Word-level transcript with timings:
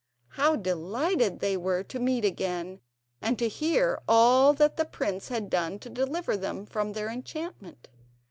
How 0.29 0.55
delighted 0.55 1.41
they 1.41 1.55
were 1.55 1.83
to 1.83 1.99
meet 1.99 2.25
again, 2.25 2.79
and 3.21 3.37
to 3.37 3.47
hear 3.47 4.01
all 4.07 4.51
that 4.53 4.75
the 4.75 4.83
prince 4.85 5.27
had 5.29 5.47
done 5.47 5.77
to 5.77 5.91
deliver 5.91 6.35
them 6.35 6.65
from 6.65 6.93
their 6.93 7.11
enchantment. 7.11 7.87